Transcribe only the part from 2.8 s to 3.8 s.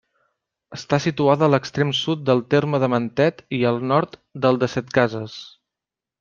de Mentet i al